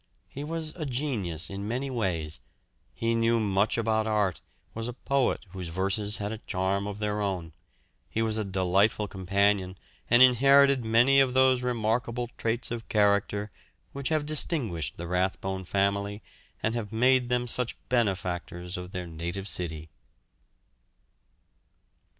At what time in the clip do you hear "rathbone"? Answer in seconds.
15.05-15.65